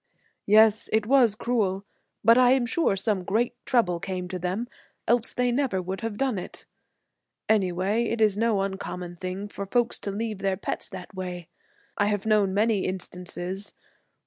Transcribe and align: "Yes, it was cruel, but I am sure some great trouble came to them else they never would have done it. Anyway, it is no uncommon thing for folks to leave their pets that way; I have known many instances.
"Yes, 0.47 0.89
it 0.91 1.05
was 1.05 1.35
cruel, 1.35 1.85
but 2.23 2.35
I 2.35 2.53
am 2.53 2.65
sure 2.65 2.95
some 2.95 3.23
great 3.23 3.53
trouble 3.67 3.99
came 3.99 4.27
to 4.29 4.39
them 4.39 4.67
else 5.07 5.31
they 5.31 5.51
never 5.51 5.79
would 5.79 6.01
have 6.01 6.17
done 6.17 6.39
it. 6.39 6.65
Anyway, 7.47 8.05
it 8.05 8.19
is 8.19 8.35
no 8.35 8.61
uncommon 8.61 9.15
thing 9.15 9.47
for 9.47 9.67
folks 9.67 9.99
to 9.99 10.09
leave 10.09 10.39
their 10.39 10.57
pets 10.57 10.89
that 10.89 11.13
way; 11.13 11.49
I 11.99 12.07
have 12.07 12.25
known 12.25 12.51
many 12.51 12.85
instances. 12.85 13.73